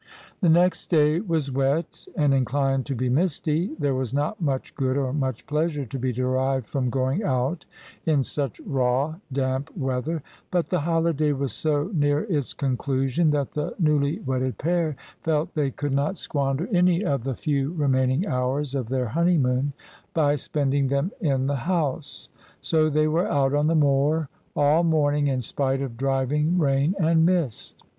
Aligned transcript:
The 0.41 0.49
next 0.49 0.89
day 0.89 1.19
was 1.19 1.51
wet 1.51 2.07
and 2.17 2.33
inclined 2.33 2.87
to 2.87 2.95
be 2.95 3.07
misty. 3.07 3.75
There 3.77 3.93
was 3.93 4.15
not 4.15 4.41
much 4.41 4.73
good 4.73 4.97
or 4.97 5.13
much 5.13 5.45
pleasure 5.45 5.85
to 5.85 5.99
be 5.99 6.11
derived 6.11 6.65
from 6.65 6.89
going 6.89 7.21
out 7.23 7.67
in 8.07 8.23
such 8.23 8.59
raw, 8.65 9.17
damp 9.31 9.69
weather; 9.77 10.23
but 10.49 10.69
the 10.69 10.79
holiday 10.79 11.33
was 11.33 11.53
so 11.53 11.91
near 11.93 12.21
its 12.23 12.51
conclusion 12.51 13.29
that 13.29 13.51
the 13.51 13.75
newly 13.77 14.17
wedded 14.21 14.57
pair 14.57 14.95
felt 15.21 15.53
they 15.53 15.69
could 15.69 15.93
not 15.93 16.17
squander 16.17 16.67
any 16.73 17.05
of 17.05 17.23
the 17.23 17.35
few 17.35 17.71
remaining 17.73 18.25
hours 18.25 18.73
of 18.73 18.89
their 18.89 19.09
honeymoon 19.09 19.71
by 20.15 20.35
spending 20.35 20.87
them 20.87 21.11
in 21.21 21.45
the 21.45 21.57
house: 21.69 22.29
so 22.59 22.89
they 22.89 23.07
were 23.07 23.27
out 23.31 23.53
on 23.53 23.67
the 23.67 23.75
moor 23.75 24.29
all 24.55 24.83
morning 24.83 25.27
in 25.27 25.41
spite 25.41 25.79
of 25.79 25.95
driving 25.95 26.57
rain 26.57 26.95
and 26.99 27.23
mist. 27.23 27.83